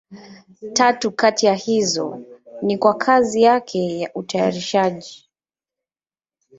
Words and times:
Tatu 0.73 1.11
kati 1.11 1.45
ya 1.45 1.53
hizo 1.55 2.21
ni 2.61 2.77
kwa 2.77 2.93
kazi 2.93 3.41
yake 3.41 3.99
ya 3.99 4.13
utayarishaji. 4.15 5.29